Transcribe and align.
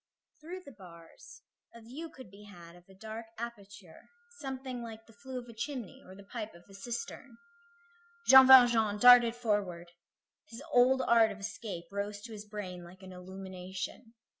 Through 0.41 0.61
the 0.65 0.71
bars 0.71 1.43
a 1.75 1.81
view 1.81 2.09
could 2.09 2.31
be 2.31 2.45
had 2.45 2.75
of 2.75 2.89
a 2.89 2.95
dark 2.95 3.27
aperture, 3.37 4.09
something 4.39 4.81
like 4.81 5.05
the 5.05 5.13
flue 5.13 5.37
of 5.37 5.47
a 5.47 5.53
chimney, 5.53 6.01
or 6.03 6.15
the 6.15 6.23
pipe 6.23 6.55
of 6.55 6.63
a 6.67 6.73
cistern. 6.73 7.37
Jean 8.25 8.47
Valjean 8.47 8.97
darted 8.97 9.35
forward. 9.35 9.91
His 10.47 10.63
old 10.71 11.03
art 11.03 11.31
of 11.31 11.37
escape 11.39 11.83
rose 11.91 12.19
to 12.21 12.31
his 12.31 12.45
brain 12.45 12.83
like 12.83 13.03
an 13.03 13.11
illumination. 13.13 14.15